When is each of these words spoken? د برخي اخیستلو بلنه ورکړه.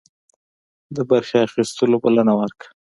د 0.95 0.97
برخي 1.09 1.37
اخیستلو 1.47 1.95
بلنه 2.03 2.33
ورکړه. 2.39 2.69